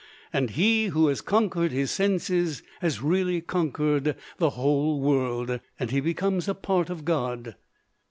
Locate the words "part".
6.55-6.89